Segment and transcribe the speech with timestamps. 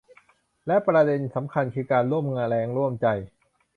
[0.67, 3.07] และประเด็นสำคัญคือการร่วมแรงร่วมใจ